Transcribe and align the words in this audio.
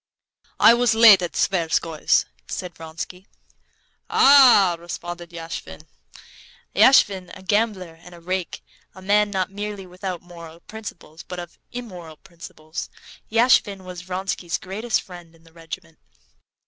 "I 0.59 0.73
was 0.73 0.95
late 0.95 1.21
at 1.21 1.33
the 1.33 1.37
Tverskoys'," 1.37 2.25
said 2.47 2.73
Vronsky. 2.75 3.27
"Ah!" 4.09 4.75
responded 4.79 5.29
Yashvin. 5.29 5.83
Yashvin, 6.75 7.29
a 7.37 7.43
gambler 7.43 7.99
and 8.01 8.15
a 8.15 8.19
rake, 8.19 8.63
a 8.95 9.01
man 9.03 9.29
not 9.29 9.51
merely 9.51 9.85
without 9.85 10.23
moral 10.23 10.61
principles, 10.61 11.21
but 11.21 11.37
of 11.37 11.59
immoral 11.71 12.17
principles, 12.17 12.89
Yashvin 13.29 13.83
was 13.83 14.01
Vronsky's 14.01 14.57
greatest 14.57 15.03
friend 15.03 15.35
in 15.35 15.43
the 15.43 15.53
regiment. 15.53 15.99